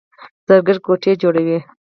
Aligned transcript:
زرګر 0.47 0.77
ګوتې 0.85 1.11
جوړوي. 1.21 1.57